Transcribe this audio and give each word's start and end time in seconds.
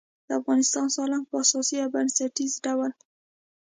د 0.27 0.29
افغانستان 0.39 0.87
سالنګ 0.95 1.23
په 1.29 1.35
اساسي 1.43 1.77
او 1.83 1.89
بنسټیز 1.95 2.53
ډول 2.65 2.91